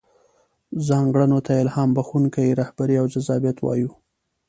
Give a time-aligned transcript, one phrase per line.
[0.87, 3.91] ځانګړنو ته يې الهام بښونکې رهبري او جذابيت وايو.